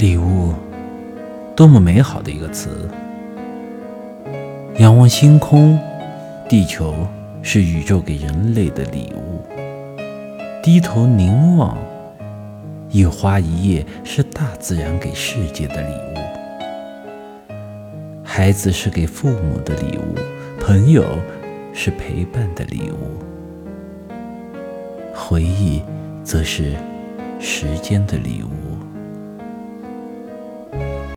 [0.00, 0.54] 礼物
[1.54, 2.88] 多么美好的一个词。
[4.78, 5.78] 仰望星空
[6.48, 7.06] 地球
[7.42, 9.44] 是宇宙给人类的礼物。
[10.62, 11.76] 低头凝望
[12.88, 17.52] 一花一叶是大自然给世界的礼物。
[18.24, 20.14] 孩子是给父母的礼物
[20.58, 21.04] 朋友
[21.74, 23.22] 是陪伴的礼物。
[25.14, 25.82] 回忆
[26.24, 26.74] 则是
[27.38, 28.59] 时间的礼物。